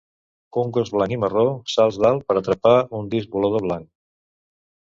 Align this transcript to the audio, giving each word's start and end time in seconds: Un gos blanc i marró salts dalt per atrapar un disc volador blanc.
Un 0.61 0.71
gos 0.77 0.91
blanc 0.95 1.13
i 1.15 1.19
marró 1.23 1.43
salts 1.75 2.01
dalt 2.05 2.25
per 2.31 2.37
atrapar 2.41 2.73
un 3.03 3.13
disc 3.15 3.39
volador 3.39 3.69
blanc. 3.69 3.89